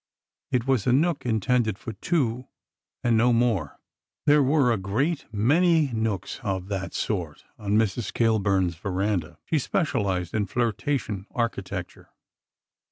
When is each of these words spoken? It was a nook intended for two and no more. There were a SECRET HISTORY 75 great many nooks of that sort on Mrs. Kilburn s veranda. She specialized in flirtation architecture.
It 0.49 0.65
was 0.65 0.87
a 0.87 0.91
nook 0.91 1.27
intended 1.27 1.77
for 1.77 1.93
two 1.93 2.47
and 3.03 3.15
no 3.15 3.31
more. 3.31 3.79
There 4.25 4.41
were 4.41 4.71
a 4.73 4.75
SECRET 4.75 4.79
HISTORY 4.95 5.15
75 5.25 5.31
great 5.31 5.39
many 5.39 5.91
nooks 5.93 6.39
of 6.41 6.69
that 6.69 6.95
sort 6.95 7.45
on 7.59 7.77
Mrs. 7.77 8.11
Kilburn 8.11 8.69
s 8.69 8.73
veranda. 8.73 9.37
She 9.45 9.59
specialized 9.59 10.33
in 10.33 10.47
flirtation 10.47 11.27
architecture. 11.29 12.09